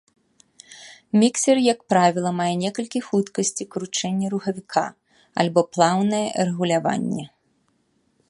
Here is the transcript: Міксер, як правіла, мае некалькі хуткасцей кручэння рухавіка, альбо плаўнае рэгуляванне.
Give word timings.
Міксер, 1.23 1.57
як 1.73 1.79
правіла, 1.93 2.31
мае 2.39 2.47
некалькі 2.63 2.99
хуткасцей 3.07 3.67
кручэння 3.75 4.27
рухавіка, 4.35 4.85
альбо 5.43 5.61
плаўнае 5.77 6.25
рэгуляванне. 6.51 7.25